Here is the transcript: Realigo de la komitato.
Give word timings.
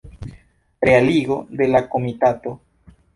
Realigo 0.87 1.37
de 1.51 1.67
la 1.73 1.83
komitato. 1.91 2.55